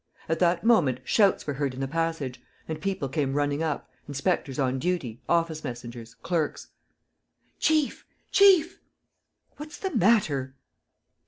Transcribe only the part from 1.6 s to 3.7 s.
in the passage and people came running